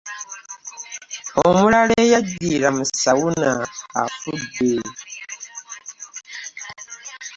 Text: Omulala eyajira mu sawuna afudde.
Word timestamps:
Omulala 1.47 1.93
eyajira 2.03 2.69
mu 2.77 2.83
sawuna 3.01 3.51
afudde. 4.03 4.71